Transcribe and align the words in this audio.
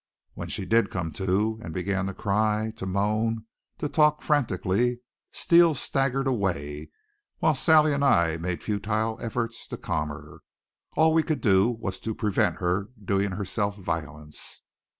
When 0.33 0.47
she 0.47 0.65
did 0.65 0.89
come 0.89 1.11
to, 1.11 1.59
and 1.61 1.75
began 1.75 2.07
to 2.07 2.13
cry, 2.15 2.73
to 2.77 2.87
moan, 2.87 3.45
to 3.77 3.87
talk 3.87 4.23
frantically, 4.23 4.99
Steele 5.31 5.75
staggered 5.75 6.25
away, 6.25 6.89
while 7.37 7.53
Sally 7.53 7.93
and 7.93 8.03
I 8.03 8.37
made 8.37 8.63
futile 8.63 9.19
efforts 9.21 9.67
to 9.67 9.77
calm 9.77 10.09
her. 10.09 10.39
All 10.97 11.13
we 11.13 11.21
could 11.21 11.39
do 11.41 11.69
was 11.69 11.99
to 11.99 12.15
prevent 12.15 12.57
her 12.57 12.89
doing 13.05 13.33
herself 13.33 13.77
violence. 13.77 14.63